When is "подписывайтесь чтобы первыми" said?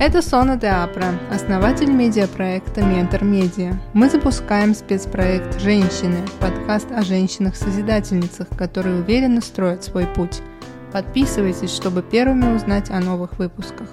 10.92-12.54